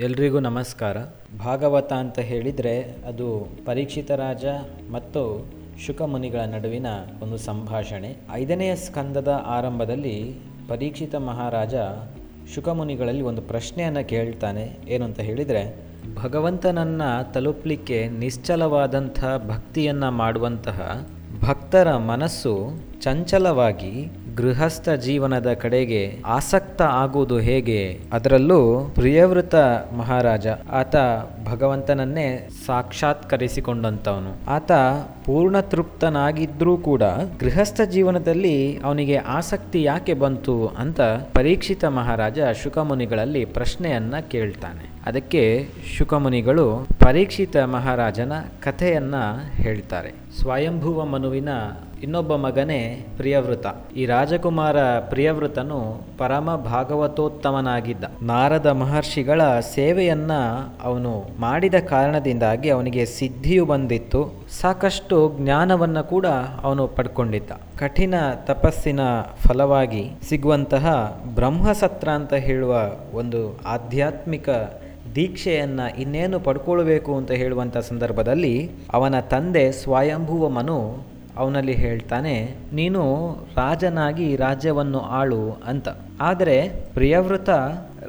[0.00, 0.96] ಎಲ್ರಿಗೂ ನಮಸ್ಕಾರ.
[1.44, 4.44] ಭಾಗವತ ಅಂತ ಹೇಳಿದರೆ ಅದು ಪರೀಕ್ಷಿತ ರಾಜ
[4.92, 5.46] ಮತ್ತು
[5.86, 6.86] ಶುಕಮುನಿಗಳ ನಡುವಿನ
[7.22, 8.16] ಒಂದು ಸಂಭಾಷಣೆ.
[8.32, 10.34] ಐದನೆಯ ಸ್ಕಂದದ ಆರಂಭದಲ್ಲಿ
[10.68, 11.74] ಪರೀಕ್ಷಿತ ಮಹಾರಾಜ
[12.54, 14.78] ಶುಕಮುನಿಗಳಲ್ಲಿ ಒಂದು ಪ್ರಶ್ನೆಯನ್ನು ಕೇಳ್ತಾನೆ.
[14.88, 15.76] ಏನು ಅಂತ ಹೇಳಿದರೆ,
[16.14, 21.08] ಭಗವಂತನನ್ನು ತಲುಪಲಿಕ್ಕೆ ನಿಶ್ಚಲವಾದಂಥ ಭಕ್ತಿಯನ್ನು ಮಾಡುವಂತಹ
[21.40, 22.70] ಭಕ್ತರ ಮನಸ್ಸು
[23.00, 28.00] ಚಂಚಲವಾಗಿ ಗೃಹಸ್ಥ ಜೀವನದ ಕಡೆಗೆ ಆಸಕ್ತ ಆಗುವುದು ಹೇಗೆ?
[28.12, 29.54] ಅದರಲ್ಲೂ ಪ್ರಿಯವೃತ
[29.96, 30.96] ಮಹಾರಾಜ ಆತ
[31.44, 34.50] ಭಗವಂತನನ್ನೇ ಸಾಕ್ಷಾತ್ಕರಿಸಿಕೊಂಡಂತವನು.
[34.50, 34.72] ಆತ
[35.24, 37.02] ಪೂರ್ಣ ತೃಪ್ತನಾಗಿದ್ರೂ ಕೂಡ
[37.40, 41.00] ಗೃಹಸ್ಥ ಜೀವನದಲ್ಲಿ ಅವನಿಗೆ ಆಸಕ್ತಿ ಯಾಕೆ ಬಂತು ಅಂತ
[41.34, 44.90] ಪರೀಕ್ಷಿತ ಮಹಾರಾಜ ಶುಕಮುನಿಗಳಲ್ಲಿ ಪ್ರಶ್ನೆಯನ್ನ ಕೇಳ್ತಾನೆ.
[45.06, 49.14] ಅದಕ್ಕೆ ಶುಕಮುನಿಗಳು ಪರೀಕ್ಷಿತ ಮಹಾರಾಜನ ಕಥೆಯನ್ನ
[49.52, 50.12] ಹೇಳ್ತಾರೆ.
[50.38, 51.48] ಸ್ವಯಂಭುವ ಮನುವಿನ
[52.02, 58.04] ಇನ್ನೊಬ್ಬ ಮಗನೇ ಪ್ರಿಯವೃತ ಈ ರಾಜಕುಮಾರ ಪ್ರಿಯವೃತನು ಪರಮ ಭಾಗವತೋತ್ತಮನಾಗಿದ್ದ.
[58.22, 60.32] ನಾರದ ಮಹರ್ಷಿಗಳ ಸೇವೆಯನ್ನ
[60.82, 64.32] ಅವನು ಮಾಡಿದ ಕಾರಣದಿಂದಾಗಿ ಅವನಿಗೆ ಸಿದ್ಧಿಯು ಬಂದಿತ್ತು.
[64.60, 66.26] ಸಾಕಷ್ಟು ಜ್ಞಾನವನ್ನು ಕೂಡ
[66.62, 67.50] ಅವನು ಪಡ್ಕೊಂಡಿದ್ದ.
[67.78, 68.14] ಕಠಿಣ
[68.46, 69.00] ತಪಸ್ಸಿನ
[69.46, 70.86] ಫಲವಾಗಿ ಸಿಗುವಂತಹ
[71.34, 72.74] ಬ್ರಹ್ಮಸತ್ರ ಅಂತ ಹೇಳುವ
[73.14, 74.48] ಒಂದು ಆಧ್ಯಾತ್ಮಿಕ
[75.14, 82.34] ದೀಕ್ಷೆಯನ್ನು ಇನ್ನೇನು ಪಡ್ಕೊಳ್ಬೇಕು ಅಂತ ಹೇಳುವಂಥ ಸಂದರ್ಭದಲ್ಲಿ ಅವನ ತಂದೆ ಸ್ವಯಂಭುವ ಮನು ಅವನಲ್ಲಿ ಹೇಳ್ತಾನೆ,
[82.72, 83.02] ನೀನು
[83.56, 85.88] ರಾಜನಾಗಿ ರಾಜ್ಯವನ್ನು ಆಳು ಅಂತ.
[86.20, 86.56] ಆದರೆ
[86.94, 87.50] ಪ್ರಿಯವೃತ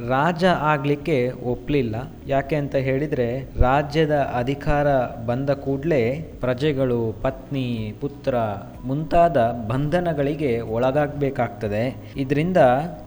[0.09, 1.95] ರಾಜ ಆಗಲಿಕ್ಕೆ ಒಪ್ಪಲಿಲ್ಲ
[2.27, 3.27] ಯಾಕೆ ಅಂತ ಹೇಳಿದರೆ,
[3.59, 4.87] ರಾಜ್ಯದ ಅಧಿಕಾರ
[5.25, 6.03] ಬಂದ ಕೂಡಲೇ
[6.41, 8.35] ಪ್ರಜೆಗಳು ಪತ್ನಿ, ಪುತ್ರ
[8.85, 9.37] ಮುಂತಾದ
[9.67, 11.95] ಬಂಧನಗಳಿಗೆ ಒಳಗಾಗಬೇಕಾಗ್ತದೆ.
[12.17, 12.57] ಇದರಿಂದ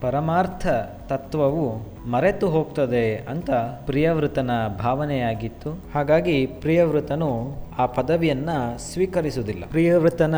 [0.01, 0.67] ಪರಮಾರ್ಥ
[1.09, 3.51] ತತ್ವವು ಮರೆತು ಹೋಗ್ತದೆ ಅಂತ
[3.87, 5.85] ಪ್ರಿಯವೃತನ ಭಾವನೆಯಾಗಿತ್ತು.
[5.95, 9.65] ಹಾಗಾಗಿ ಪ್ರಿಯವೃತನು ಆ ಪದವಿಯನ್ನ ಸ್ವೀಕರಿಸುವುದಿಲ್ಲ.
[9.71, 10.35] ಪ್ರಿಯವೃತನ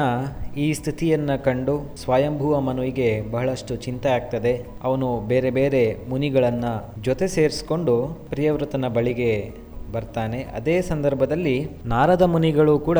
[0.56, 4.66] ಈ ಸ್ಥಿತಿಯನ್ನ ಕಂಡು ಸ್ವಯಂಭುವ ಮನುವಿಗೆ ಬಹಳಷ್ಟು ಚಿಂತೆ ಆಗ್ತದೆ.
[4.82, 6.64] ಅವನು ಬೇರೆ ಬೇರೆ ಮುನಿಗಳನ್ನ
[7.02, 9.52] ಜೊತೆ ಸೇರಿಸ್ಕೊಂಡು ಪ್ರಿಯವೃತನ ಬಳಿಗೆ
[9.92, 10.42] ಬರ್ತಾನೆ.
[10.42, 12.98] ಅದೇ ಸಂದರ್ಭದಲ್ಲಿ ನಾರದ ಮುನಿಗಳು ಕೂಡ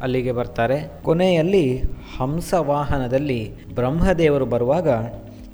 [0.00, 0.90] ಅಲ್ಲಿಗೆ ಬರ್ತಾರೆ.
[1.02, 1.82] ಕೊನೆಯಲ್ಲಿ
[2.18, 4.88] ಹಂಸವಾಹನದಲ್ಲಿ ಬ್ರಹ್ಮದೇವರು ಬರುವಾಗ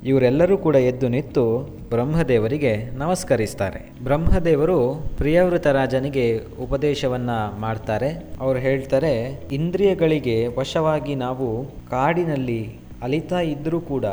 [0.04, 1.44] ಇವರೆಲ್ಲರೂ ಕೂಡ ಎದ್ದು ನಿಂತು
[1.90, 4.04] ಬ್ರಹ್ಮದೇವರಿಗೆ ನಮಸ್ಕರಿಸ್ತಾರೆ.
[4.04, 8.08] ಬ್ರಹ್ಮದೇವರು ಪ್ರಿಯವೃತ ರಾಜನಿಗೆ ಉಪದೇಶವನ್ನ ಮಾಡ್ತಾರೆ.
[8.40, 14.04] ಅವರು ಹೇಳ್ತಾರೆ, ಇಂದ್ರಿಯಗಳಿಗೆ ವಶವಾಗಿ ನಾವು ಕಾಡಿನಲ್ಲಿ ಅಲಿತಾ ಇದ್ದರೂ ಕೂಡ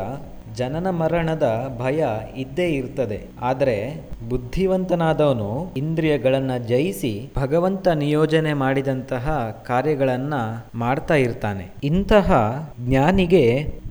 [0.56, 3.26] ಜನನ ಮರಣದ ಭಯ ಇದ್ದೇ ಇರ್ತದೆ.
[3.40, 3.76] ಆದರೆ
[4.28, 11.72] ಬುದ್ಧಿವಂತನಾದವನು ಇಂದ್ರಿಯಗಳನ್ನು ಜಯಿಸಿ ಭಗವಂತ ನಿಯೋಜನೆ ಮಾಡಿದಂತಹ ಕಾರ್ಯಗಳನ್ನು ಮಾಡ್ತಾ ಇರ್ತಾನೆ.
[11.84, 12.32] ಇಂತಹ
[12.80, 13.44] ಜ್ಞಾನಿಗೆ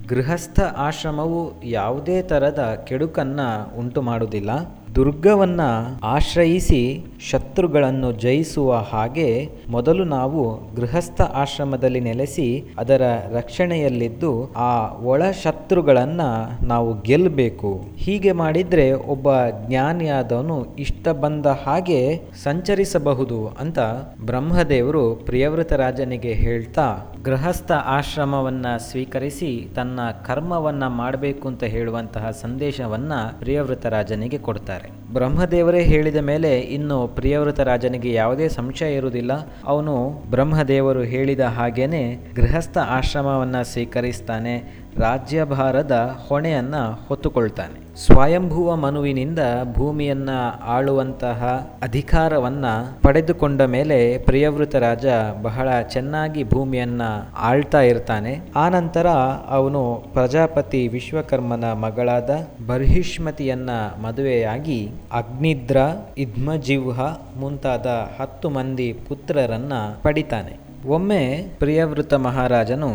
[0.09, 5.62] ಗೃಹಸ್ಥ ಆಶ್ರಮವು ಯಾವುದೇ ಥರದ ಕೆಡುಕನ್ನು ಉಂಟು ಮಾಡುವುದಿಲ್ಲ ದುರ್ಗವನ್ನ
[6.03, 16.22] ಆಶ್ರಯಿಸಿ ಶತ್ರುಗಳನ್ನು ಜಯಿಸುವ ಹಾಗೆ ಮೊದಲು ನಾವು ಗೃಹಸ್ಥ ಆಶ್ರಮದಲ್ಲಿ ನೆಲೆಸಿ ಅದರ ರಕ್ಷಣೆಯಲ್ಲಿದ್ದು ಆ ಒಳ ಶತ್ರುಗಳನ್ನ
[16.62, 19.28] ನಾವು ಗೆಲ್ಲಬೇಕು ಹೀಗೆ ಮಾಡಿದ್ರೆ ಒಬ್ಬ
[19.68, 23.80] ಜ್ಞಾನಿಯಾದವನು ಇಷ್ಟ ಬಂದ ಹಾಗೆ ಸಂಚರಿಸಬಹುದು ಅಂತ
[24.25, 34.38] ಬ್ರಹ್ಮದೇವರು ಪ್ರಿಯವೃತ ರಾಜನಿಗೆ ಹೇಳ್ತಾ, ಗೃಹಸ್ಥ ಆಶ್ರಮವನ್ನ ಸ್ವೀಕರಿಸಿ ತನ್ನ ಕರ್ಮವನ್ನ ಮಾಡಬೇಕು ಅಂತ ಹೇಳುವಂತಹ ಸಂದೇಶವನ್ನ ಪ್ರಿಯವೃತ ರಾಜನಿಗೆ
[34.81, 39.31] ಕೊಡ್ತಾರೆ ಬ್ರಹ್ಮದೇವರೇ ಹೇಳಿದ ಮೇಲೆ ಇನ್ನು ಪ್ರಿಯವೃತ ರಾಜನಿಗೆ ಯಾವುದೇ ಸಂಶಯ ಇರುವುದಿಲ್ಲ.
[39.66, 44.81] ಅವನು ಬ್ರಹ್ಮದೇವರು ಹೇಳಿದ ಹಾಗೇನೆ ಗೃಹಸ್ಥ ಆಶ್ರಮವನ್ನು ಸ್ವೀಕರಿಸ್ತಾನೆ.
[45.00, 47.81] ರಾಜ್ಯಭಾರದ ಹೊಣೆಯನ್ನು ಹೊತ್ತುಕೊಳ್ತಾನೆ.
[48.06, 49.40] ಸ್ವಯಂಭುವ ಮನುವಿನಿಂದ
[49.74, 50.29] ಭೂಮಿಯನ್ನ
[50.63, 52.66] ಆಳುವಂತಹ ಅಧಿಕಾರವನ್ನ
[53.01, 55.06] ಪಡೆದುಕೊಂಡ ಮೇಲೆ ಪ್ರಿಯವೃತ ರಾಜ
[55.41, 57.01] ಬಹಳ ಚೆನ್ನಾಗಿ ಭೂಮಿಯನ್ನ
[57.38, 58.40] ಆಳ್ತಾ ಇರ್ತಾನೆ.
[58.56, 59.07] ಆನಂತರ
[59.47, 63.69] ಅವನು ಪ್ರಜಾಪತಿ ವಿಶ್ವಕರ್ಮನ ಮಗಳಾದ ಬರ್ಹಿಷ್ಮತಿಯನ್ನ
[64.01, 65.78] ಮದುವೆಯಾಗಿ ಅಗ್ನಿದ್ರ,
[66.18, 67.00] ಇದ್ಮಜಿವ್ಹ
[67.40, 70.70] ಮುಂತಾದ ಹತ್ತು ಮಂದಿ ಪುತ್ರರನ್ನ ಪಡಿತಾನೆ.
[70.88, 72.90] ಒಮ್ಮೆ ಪ್ರಿಯವೃತ ಮಹಾರಾಜನು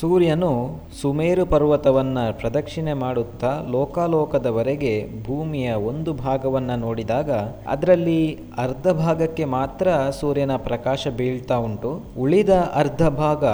[0.00, 7.30] ಸೂರ್ಯನು ಸುಮೇರು ಪರ್ವತವನ್ನ ಪ್ರದಕ್ಷಿಣೆ ಮಾಡುತ್ತಾ ಲೋಕಾಲೋಕದವರೆಗೆ ಭೂಮಿಯ ಒಂದು ಭಾಗವನ್ನ ನೋಡಿದಾಗ
[7.68, 9.88] ಅದರಲ್ಲಿ ಅರ್ಧ ಭಾಗಕ್ಕೆ ಮಾತ್ರ
[10.20, 12.02] ಸೂರ್ಯನ ಪ್ರಕಾಶ ಬೀಳ್ತಾ ಉಂಟು.
[12.18, 13.44] ಉಳಿದ ಅರ್ಧ ಭಾಗ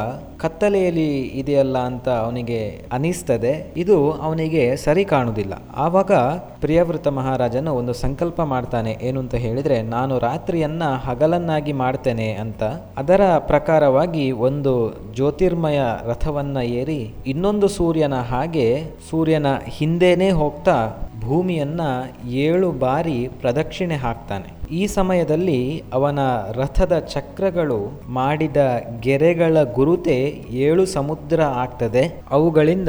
[0.40, 1.10] ಕತ್ತಲೆಯಲ್ಲಿ
[1.40, 2.60] ಇದೆಯಲ್ಲ ಅಂತ ಅವನಿಗೆ
[2.92, 5.54] ಅನಿಸ್ತದೆ, ಇದು ಅವನಿಗೆ ಸರಿ ಕಾಣುವುದಿಲ್ಲ.
[5.76, 6.12] ಆವಾಗ
[6.60, 12.62] ಪ್ರಿಯವೃತ ಮಹಾರಾಜನು ಒಂದು ಸಂಕಲ್ಪ ಮಾಡ್ತಾನೆ, ಏನು ಅಂತ ಹೇಳಿದ್ರೆ, ನಾನು ರಾತ್ರಿಯನ್ನ ಹಗಲನ್ನಾಗಿ ಮಾಡ್ತೇನೆ ಅಂತ.
[12.96, 14.74] ಅದರ ಪ್ರಕಾರವಾಗಿ ಒಂದು
[15.14, 21.80] ಜ್ಯೋತಿರ್ಮಯ ರಥವನ್ನ ಏರಿ ಇನ್ನೊಂದು ಸೂರ್ಯನ ಹಾಗೆ ಸೂರ್ಯನ ಹಿಂದೆನೇ ಹೋಗ್ತಾ ಭೂಮಿಯನ್ನ
[22.28, 24.74] ಏಳು ಬಾರಿ ಪ್ರದಕ್ಷಿಣೆ ಹಾಕ್ತಾನೆ.
[24.74, 26.18] ಈ ಸಮಯದಲ್ಲಿ ಅವನ
[26.52, 28.56] ರಥದ ಚಕ್ರಗಳು ಮಾಡಿದ
[29.00, 32.22] ಗೆರೆಗಳ ಗುರುತೆ ಏಳು ಸಮುದ್ರ ಆಗ್ತದೆ.
[32.30, 32.88] ಅವುಗಳಿಂದ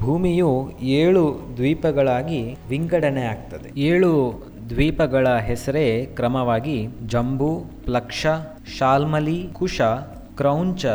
[0.00, 3.80] ಭೂಮಿಯು ಏಳು ದ್ವೀಪಗಳಾಗಿ ವಿಂಗಡಣೆ ಆಗ್ತದೆ.
[3.80, 8.26] ಏಳು ದ್ವೀಪಗಳ ಹೆಸರೇ ಕ್ರಮವಾಗಿ ಜಂಬು, ಪ್ಲಕ್ಷ,
[8.78, 9.80] ಶಾಲ್ಮಲಿ, ಕುಶ,
[10.36, 10.86] ಕ್ರೌಂಚ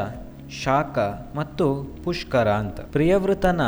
[0.63, 0.99] ಶಾಕ
[1.35, 2.79] ಮತ್ತು ಪುಷ್ಕರ ಅಂತ.
[2.79, 3.61] ಪ್ರಿಯವೃತನ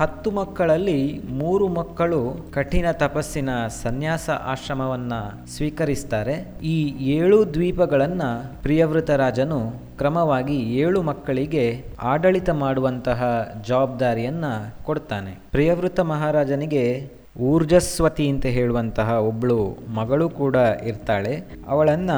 [0.00, 3.48] ಹತ್ತು ಮಕ್ಕಳಲ್ಲಿ ಮೂರು ಮಕ್ಕಳು ಕಠಿಣ ತಪಸ್ಸಿನ
[3.82, 5.12] ಸನ್ಯಾಸ ಆಶ್ರಮವನ್ನ
[5.56, 6.48] ಸ್ವೀಕರಿಸ್ತಾರೆ.
[6.62, 8.22] ಈ ಏಳು ದ್ವೀಪಗಳನ್ನ
[8.62, 14.44] ಪ್ರಿಯವೃತ ರಾಜನು ಕ್ರಮವಾಗಿ ಏಳು ಮಕ್ಕಳಿಗೆ ಆಡಳಿತ ಮಾಡುವಂತಹ ಜವಾಬ್ದಾರಿಯನ್ನ
[14.84, 15.38] ಕೊಡ್ತಾನೆ.
[15.50, 17.10] ಪ್ರಿಯವೃತ ಮಹಾರಾಜನಿಗೆ
[17.40, 21.44] ಊರ್ಜಸ್ವತಿ ಅಂತ ಹೇಳುವಂತಹ ಒಬ್ಬಳು ಮಗಳು ಕೂಡ ಇರ್ತಾಳೆ.
[21.68, 22.10] ಅವಳನ್ನ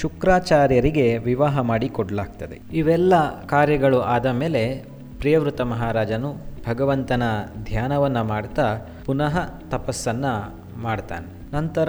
[0.00, 2.60] ಶುಕ್ರಾಚಾರ್ಯರಿಗೆ ವಿವಾಹ ಮಾಡಿ ಕೊಡಲಾಗ್ತದೆ.
[2.72, 4.84] ಇವೆಲ್ಲ ಕಾರ್ಯಗಳು ಆದ ಮೇಲೆ
[5.18, 6.34] ಪ್ರಿಯವೃತ ಮಹಾರಾಜನು
[6.68, 7.22] ಭಗವಂತನ
[7.64, 9.38] ಧ್ಯಾನವನ್ನು ಮಾಡ್ತಾ ಪುನಃ
[9.70, 11.37] ತಪಸ್ಸನ್ನು ಮಾಡ್ತಾನೆ.
[11.54, 11.88] ನಂತರ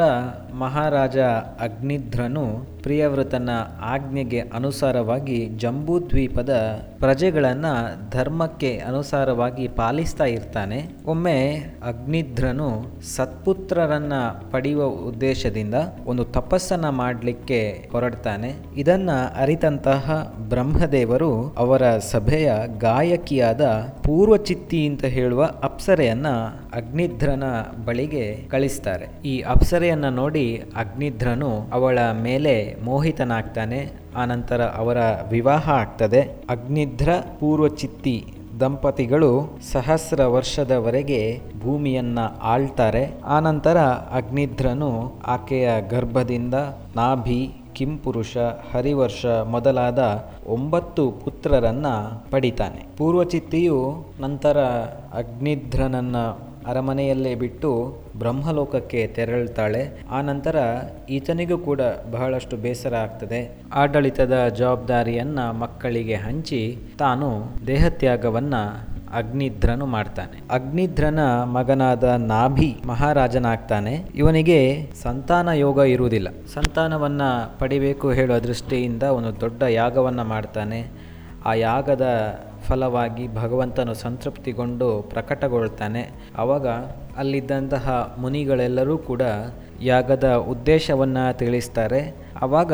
[0.54, 1.18] ಮಹಾರಾಜ
[1.60, 3.50] ಅಗ್ನಿಧ್ರನು ಪ್ರಿಯವೃತನ
[3.82, 10.88] ಆಜ್ಞೆಗೆ ಅನುಸಾರವಾಗಿ ಜಂಬೂದ್ವೀಪದ ಪ್ರಜೆಗಳನ್ನು ಧರ್ಮಕ್ಕೆ ಅನುಸಾರವಾಗಿ ಪಾಲಿಸ್ತಾ ಇರ್ತಾನೆ.
[11.06, 12.86] ಒಮ್ಮೆ ಅಗ್ನಿಧ್ರನು
[13.16, 14.14] ಸತ್ಪುತ್ರರನ್ನ
[14.52, 15.74] ಪಡೆಯುವ ಉದ್ದೇಶದಿಂದ
[16.06, 18.54] ಒಂದು ತಪಸ್ಸನ್ನ ಮಾಡಲಿಕ್ಕೆ ಹೊರಡ್ತಾನೆ.
[18.78, 23.62] ಇದನ್ನ ಅರಿತಂತಹ ಬ್ರಹ್ಮದೇವರು ಅವರ ಸಭೆಯ ಗಾಯಕಿಯಾದ
[24.04, 26.28] ಪೂರ್ವಚಿತ್ತಿ ಅಂತ ಹೇಳುವ ಅಪ್ಸರೆಯನ್ನ
[26.74, 27.44] ಅಗ್ನಿಧ್ರನ
[27.86, 29.28] ಬಳಿಗೆ ಕಳಿಸ್ತಾರೆ.
[29.28, 34.98] ಈ ಅಪ್ಸರೆಯನ್ನ ನೋಡಿ ಅಗ್ನಿಧ್ರನು ಅವಳ ಮೇಲೆ ಮೋಹಿತನಾಗ್ತಾನೆ, ಆನಂತರ ಅವರ
[35.30, 36.22] ವಿವಾಹ ಆಗ್ತದೆ.
[36.50, 37.10] ಅಗ್ನಿಧ್ರ
[37.40, 43.22] ಪೂರ್ವಚಿತ್ತಿ ದಂಪತಿಗಳು ಸಹಸ್ರ ವರ್ಷದವರೆಗೆ ಭೂಮಿಯನ್ನ ಆಳ್ತಾರೆ.
[43.22, 43.78] ಆನಂತರ
[44.12, 46.54] ಅಗ್ನಿಧ್ರನು ಆಕೆಯ ಗರ್ಭದಿಂದ
[46.96, 48.38] ನಾಭಿ, ಕಿಂಪುರುಷ,
[48.72, 51.88] ಹರಿವರ್ಷ ಮೊದಲಾದ ಒಂಬತ್ತು ಪುತ್ರರನ್ನ
[52.32, 52.86] ಪಡಿತಾನೆ.
[52.98, 54.58] ಪೂರ್ವಚಿತ್ತಿಯು ನಂತರ
[55.14, 56.16] ಅಗ್ನಿಧ್ರನನ್ನ
[56.68, 60.04] ಅರಮನೆಯಲ್ಲೇ ಬಿಟ್ಟು ಬ್ರಹ್ಮಲೋಕಕ್ಕೆ ತೆರಳುತ್ತಾಳೆ.
[60.12, 60.56] ಆ ನಂತರ
[61.10, 63.64] ಈತನಿಗೂ ಕೂಡ ಬಹಳಷ್ಟು ಬೇಸರ ಆಗ್ತದೆ.
[63.74, 68.56] ಆಡಳಿತದ ಜವಾಬ್ದಾರಿಯನ್ನು ಮಕ್ಕಳಿಗೆ ಹಂಚಿ ತಾನು ದೇಹತ್ಯಾಗವನ್ನ
[69.14, 70.42] ಅಗ್ನಿಧ್ರನು ಮಾಡ್ತಾನೆ.
[70.52, 74.04] ಅಗ್ನಿಧ್ರನ ಮಗನಾದ ನಾಭಿ ಮಹಾರಾಜನಾಗ್ತಾನೆ.
[74.16, 76.28] ಇವನಿಗೆ ಸಂತಾನ ಯೋಗ ಇರುವುದಿಲ್ಲ.
[76.54, 77.22] ಸಂತಾನವನ್ನ
[77.60, 80.88] ಪಡಿಬೇಕು ಹೇಳುವ ದೃಷ್ಟಿಯಿಂದ ಒಂದು ದೊಡ್ಡ ಯಾಗವನ್ನ ಮಾಡ್ತಾನೆ.
[81.46, 82.06] ಆ ಯಾಗದ
[82.70, 86.04] ಫಲವಾಗಿ ಭಗವಂತನು ಸಂತೃಪ್ತಿಗೊಂಡು ಪ್ರಕಟಗೊಳ್ತಾನೆ.
[86.38, 86.68] ಆವಾಗ
[87.18, 89.24] ಅಲ್ಲಿದ್ದಂತಹ ಮುನಿಗಳೆಲ್ಲರೂ ಕೂಡ
[89.82, 92.02] ಯಾಗದ ಉದ್ದೇಶವನ್ನು ತಿಳಿಸ್ತಾರೆ.
[92.44, 92.74] ಆವಾಗ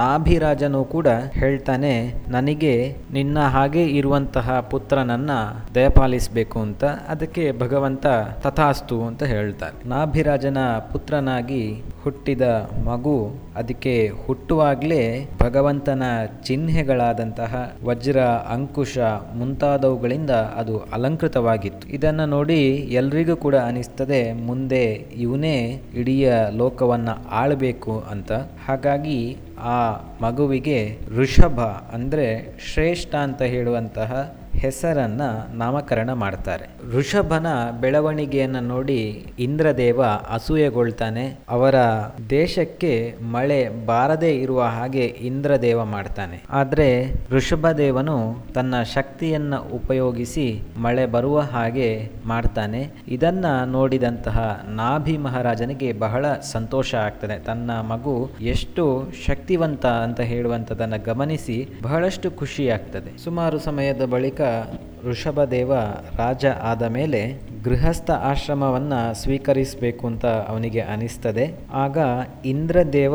[0.00, 1.92] ನಾಭಿರಾಜನು ಕೂಡ ಹೇಳ್ತಾನೆ,
[2.28, 2.74] ನನಗೆ
[3.12, 5.30] ನಿನ್ನ ಹಾಗೆ ಇರುವಂತಹ ಪುತ್ರನನ್ನ
[5.74, 6.84] ದಯಪಾಲಿಸಬೇಕು ಅಂತ
[7.14, 8.06] ಅದಕ್ಕೆ ಭಗವಂತ
[8.44, 10.58] ತಥಾಸ್ತು ಅಂತ ಹೇಳ್ತಾರೆ ನಾಭಿರಾಜನ
[10.92, 11.62] ಪುತ್ರನಾಗಿ
[12.04, 12.42] ಹುಟ್ಟಿದ
[12.88, 13.16] ಮಗು
[13.60, 13.94] ಅದಕ್ಕೆ
[14.24, 15.02] ಹುಟ್ಟುವಾಗಲೇ
[15.42, 16.02] ಭಗವಂತನ
[16.46, 17.52] ಚಿಹ್ನೆಗಳಾದಂತಹ
[17.84, 18.18] ವಜ್ರ,
[18.54, 18.96] ಅಂಕುಶ
[19.38, 21.84] ಮುಂತಾದವುಗಳಿಂದ ಅದು ಅಲಂಕೃತವಾಗಿತ್ತು.
[21.88, 22.60] ಇದನ್ನು ನೋಡಿ
[23.00, 24.84] ಎಲ್ರಿಗೂ ಕೂಡ ಅನಿಸ್ತದೆ, ಮುಂದೆ
[25.24, 25.56] ಇವನೇ
[26.00, 26.16] ಇಡೀ
[26.60, 28.32] ಲೋಕವನ್ನು ಆಳಬೇಕು ಅಂತ.
[28.66, 28.85] ಹಾಗಾಗಿ
[29.58, 29.78] ಆ
[30.20, 31.60] ಮಗುವಿಗೆ ಋಷಭ
[31.92, 32.26] ಅಂದರೆ
[32.72, 34.10] ಶ್ರೇಷ್ಠ ಅಂತ ಹೇಳುವಂತಹ
[34.58, 35.20] ಹೆಸರನ್ನ
[35.54, 36.68] ನಾಮಕರಣ ಮಾಡ್ತಾರೆ.
[36.96, 37.46] ಋಷಭನ
[37.80, 41.38] ಬೆಳವಣಿಗೆಯನ್ನು ನೋಡಿ ಇಂದ್ರದೇವ ಅಸೂಯೆಗೊಳ್ತಾನೆ.
[41.48, 41.74] ಅವರ
[42.30, 46.42] ದೇಶಕ್ಕೆ ಮಳೆ ಬಾರದೇ ಇರುವ ಹಾಗೆ ಇಂದ್ರದೇವ ಮಾಡ್ತಾನೆ.
[46.50, 52.90] ಆದರೆ ಋಷಭದೇವನು ತನ್ನ ಶಕ್ತಿಯನ್ನ ಉಪಯೋಗಿಸಿ ಮಳೆ ಬರುವ ಹಾಗೆ ಮಾಡ್ತಾನೆ.
[53.08, 57.38] ಇದನ್ನ ನೋಡಿದಂತಹ ನಾಭಿ ಮಹಾರಾಜನಿಗೆ ಬಹಳ ಸಂತೋಷ ಆಗ್ತದೆ.
[57.38, 63.18] ತನ್ನ ಮಗು ಎಷ್ಟು ಶಕ್ತಿವಂತ ಅಂತ ಹೇಳುವಂಥದ್ದನ್ನು ಗಮನಿಸಿ ಬಹಳಷ್ಟು ಖುಷಿ ಆಗ್ತದೆ.
[63.24, 64.40] ಸುಮಾರು ಸಮಯದ ಬಳಿಕ
[65.04, 65.74] ಋಷಭದೇವ
[66.16, 71.54] ರಾಜ ಆದ ಮೇಲೆ ಗೃಹಸ್ಥ ಆಶ್ರಮವನ್ನು ಸ್ವೀಕರಿಸಬೇಕು ಅಂತ ಅವನಿಗೆ ಅನಿಸ್ತದೆ.
[71.72, 71.98] ಆಗ
[72.44, 73.14] ಇಂದ್ರದೇವ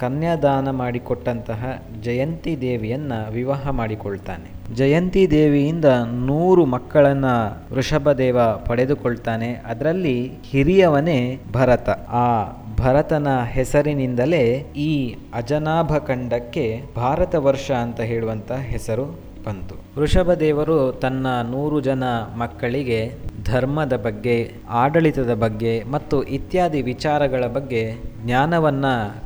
[0.00, 4.74] ಕನ್ಯಾದಾನ ಮಾಡಿಕೊಟ್ಟಂತಹ ಜಯಂತಿ ದೇವಿಯನ್ನ ವಿವಾಹ ಮಾಡಿಕೊಳ್ತಾನೆ.
[4.74, 5.84] ಜಯಂತಿ ದೇವಿಯಿಂದ
[6.26, 7.24] ನೂರು ಮಕ್ಕಳನ್ನ
[7.72, 9.52] ವೃಷಭದೇವ ಪಡೆದುಕೊಳ್ತಾನೆ.
[9.52, 11.88] ಅದರಲ್ಲಿ ಹಿರಿಯವನೇ ಭರತ.
[12.08, 14.44] ಆ ಭರತನ ಹೆಸರಿನಿಂದಲೇ
[14.76, 19.31] ಈ ಅಜನಾಭಖಂಡಕ್ಕೆ ಭಾರತ ವರ್ಷ ಅಂತ ಹೇಳುವಂತಹ ಹೆಸರು.
[19.46, 20.00] ಬಂತು.
[20.00, 22.04] ವೃಷಭದೇವರು ತನ್ನ ನೂರು ಜನ
[22.36, 23.12] ಮಕ್ಕಳಿಗೆ
[23.44, 27.94] ಧರ್ಮದ ಬಗ್ಗೆ, ಆಡಳಿತದ ಬಗ್ಗೆ ಮತ್ತು ಇತ್ಯಾದಿ ವಿಚಾರಗಳ ಬಗ್ಗೆ
[28.24, 28.84] ಜ್ಞಾನವನ್ನ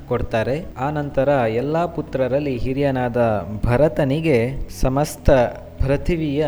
[0.09, 0.65] ಕೊಡ್ತಾರೆ.
[0.79, 5.31] ಆ ನಂತರ ಎಲ್ಲ ಪುತ್ರರಲ್ಲಿ ಹಿರಿಯನಾದ ಭರತನಿಗೆ ಸಮಸ್ತ
[5.79, 6.47] ಪೃಥಿವಿಯ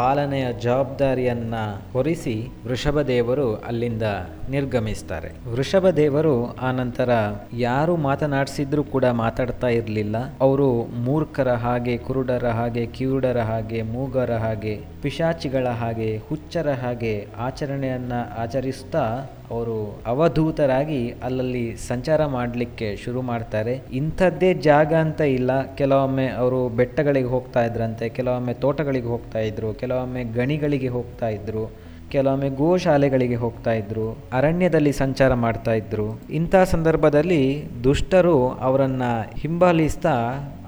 [0.00, 1.54] ಪಾಲನೆಯ ಜವಾಬ್ದಾರಿಯನ್ನ
[1.92, 4.02] ಹೊರಿಸಿ ವೃಷಭದೇವರು ಅಲ್ಲಿಂದ
[4.50, 5.30] ನಿರ್ಗಮಿಸ್ತಾರೆ.
[5.52, 7.10] ವೃಷಭದೇವರು ಆ ನಂತರ
[7.58, 10.16] ಯಾರು ಮಾತನಾಡಿಸಿದ್ರು ಕೂಡ ಮಾತಾಡ್ತಾ ಇರಲಿಲ್ಲ.
[10.40, 19.04] ಅವರು ಮೂರ್ಖರ ಹಾಗೆ, ಕುರುಡರ ಹಾಗೆ, ಕಿರುಡರ ಹಾಗೆ, ಮೂಗರ ಹಾಗೆ, ಪಿಶಾಚಿಗಳ ಹಾಗೆ, ಹುಚ್ಚರ ಹಾಗೆ ಆಚರಣೆಯನ್ನ ಆಚರಿಸ್ತಾ
[19.50, 23.80] ಅವರು ಅವಧೂತರಾಗಿ ಅಲ್ಲಲ್ಲಿ ಸಂಚಾರ ಮಾಡಲಿಕ್ಕೆ ಶುರು ಮಾಡ್ತಾರೆ.
[23.92, 25.62] ಇಂಥದ್ದೇ ಜಾಗ ಅಂತ ಇಲ್ಲ.
[25.74, 31.70] ಕೆಲವೊಮ್ಮೆ ಅವರು ಬೆಟ್ಟಗಳಿಗೆ ಹೋಗ್ತಾ ಇದ್ರಂತೆ, ಕೆಲವೊಮ್ಮೆ ತೋಟಗಳಿಗೆ ಹೋಗ್ತಾ ಇದ್ರು, ಕೆಲವೊಮ್ಮೆ ಗಣಿಗಳಿಗೆ ಹೋಗ್ತಾ ಇದ್ರು,
[32.10, 36.20] ಕೆಲವೊಮ್ಮೆ ಗೋಶಾಲೆಗಳಿಗೆ ಹೋಗ್ತಾ ಇದ್ರು, ಅರಣ್ಯದಲ್ಲಿ ಸಂಚಾರ ಮಾಡ್ತಾ ಇದ್ರು.
[36.30, 39.02] ಇಂಥ ಸಂದರ್ಭದಲ್ಲಿ ದುಷ್ಟರು ಅವರನ್ನ
[39.38, 40.14] ಹಿಂಬಾಲಿಸ್ತಾ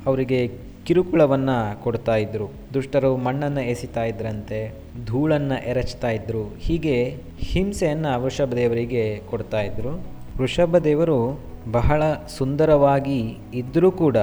[0.06, 0.50] ಅವರಿಗೆ
[0.84, 2.50] ಕಿರುಕುಳವನ್ನು ಕೊಡ್ತಾ ಇದ್ರು.
[2.74, 4.81] ದುಷ್ಟರು ಮಣ್ಣನ್ನು ಎಸಿತಾ ಇದ್ರಂತೆ.
[5.06, 10.02] ಧೂಳನ್ನು ಎರಚ್ತಾ ಇದ್ದರು ಹೀಗೆ ಹಿಂಸೆಯನ್ನು ವೃಷಭ ದೇವರಿಗೆ ಕೊಡ್ತಾ ಇದ್ದರು
[10.36, 11.40] ವೃಷಭ ದೇವರು
[11.72, 12.02] ಬಹಳ
[12.38, 14.16] ಸುಂದರವಾಗಿ ಇದ್ದರೂ ಕೂಡ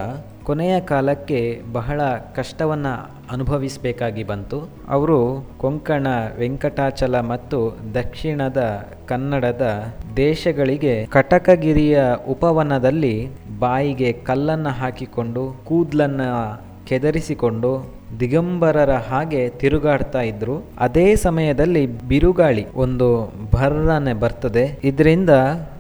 [0.43, 2.01] ಕೊನೆಯ ಕಾಲಕ್ಕೆ ಬಹಳ
[2.35, 2.93] ಕಷ್ಟವನ್ನು
[3.31, 4.69] ಅನುಭವಿಸಬೇಕಾಗಿ ಬಂತು.
[4.89, 6.07] ಅವರು ಕೊಂಕಣ,
[6.37, 13.27] ವೆಂಕಟಾಚಲ ಮತ್ತು ದಕ್ಷಿಣದ ಕನ್ನಡದ ದೇಶಗಳಿಗೆ ಕಟಕಗಿರಿಯ ಉಪವನದಲ್ಲಿ
[13.59, 16.29] ಬಾಯಿಗೆ ಕಲ್ಲನ್ನು ಹಾಕಿಕೊಂಡು ಕೂದಲನ್ನು
[16.89, 20.63] ಕೆದರಿಸಿಕೊಂಡು ದಿಗಂಬರರ ಹಾಗೆ ತಿರುಗಾಡ್ತಾ ಇದ್ರು.
[20.79, 24.79] ಅದೇ ಸಮಯದಲ್ಲಿ ಬಿರುಗಾಳಿ ಒಂದು ಭರ್ರನೆ ಬರ್ತದೆ.
[24.83, 25.29] ಇದರಿಂದ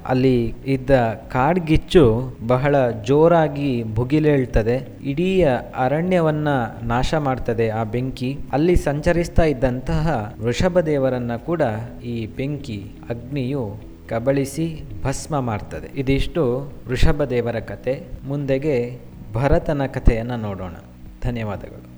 [0.07, 0.91] ಅಲ್ಲಿ ಇದ್ದ
[1.31, 4.89] ಕಾಡ್ಗಿಚ್ಚು ಬಹಳ ಜೋರಾಗಿ ಭುಗಿಲೇಳ್ತದೆ.
[5.03, 5.43] ಇಡೀ
[5.77, 6.47] ಅರಣ್ಯವನ್ನ
[6.83, 8.37] ನಾಶ ಮಾಡ್ತದೆ ಆ ಬೆಂಕಿ.
[8.51, 11.61] ಅಲ್ಲಿ ಸಂಚರಿಸ್ತಾ ಇದ್ದಂತಹ ವೃಷಭದೇವರನ್ನ ಕೂಡ
[12.03, 13.75] ಈ ಬೆಂಕಿ ಅಗ್ನಿಯು
[14.09, 15.99] ಕಬಳಿಸಿ ಭಸ್ಮ ಮಾಡ್ತದೆ.
[15.99, 18.03] ಇದಿಷ್ಟು ವೃಷಭದೇವರ ಕತೆ.
[18.27, 18.99] ಮುಂದೆಗೆ
[19.33, 20.71] ಭರತನ ಕಥೆಯನ್ನು ನೋಡೋಣ.
[21.21, 21.88] ಧನ್ಯವಾದಗಳು.